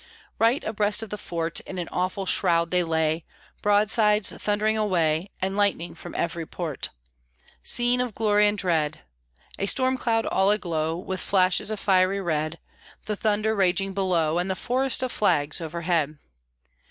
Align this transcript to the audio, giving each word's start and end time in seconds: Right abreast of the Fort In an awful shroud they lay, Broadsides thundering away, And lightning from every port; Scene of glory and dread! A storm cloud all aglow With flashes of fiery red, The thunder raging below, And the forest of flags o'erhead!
Right 0.39 0.63
abreast 0.63 1.03
of 1.03 1.11
the 1.11 1.17
Fort 1.19 1.59
In 1.59 1.77
an 1.77 1.87
awful 1.91 2.25
shroud 2.25 2.71
they 2.71 2.83
lay, 2.83 3.23
Broadsides 3.61 4.31
thundering 4.31 4.75
away, 4.75 5.29
And 5.39 5.55
lightning 5.55 5.93
from 5.93 6.15
every 6.15 6.47
port; 6.47 6.89
Scene 7.61 8.01
of 8.01 8.15
glory 8.15 8.47
and 8.47 8.57
dread! 8.57 9.01
A 9.59 9.67
storm 9.67 9.99
cloud 9.99 10.25
all 10.25 10.49
aglow 10.49 10.97
With 10.97 11.19
flashes 11.21 11.69
of 11.69 11.79
fiery 11.79 12.19
red, 12.19 12.57
The 13.05 13.15
thunder 13.15 13.55
raging 13.55 13.93
below, 13.93 14.39
And 14.39 14.49
the 14.49 14.55
forest 14.55 15.03
of 15.03 15.11
flags 15.11 15.61
o'erhead! 15.61 16.17